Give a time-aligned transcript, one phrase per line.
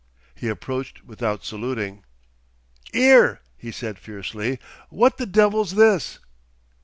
[0.33, 2.03] He approached without saluting.
[2.91, 4.57] "'Ere!" he said fiercely.
[4.89, 6.17] "Whad the devil's this?"